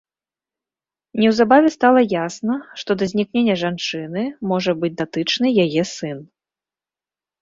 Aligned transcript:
Неўзабаве 1.23 1.69
стала 1.77 2.01
ясна, 2.25 2.55
што 2.83 2.91
да 3.01 3.05
знікнення 3.11 3.55
жанчыны 3.65 4.23
можа 4.53 4.71
быць 4.85 4.93
датычны 5.03 5.47
яе 5.69 5.83
сын. 5.95 6.17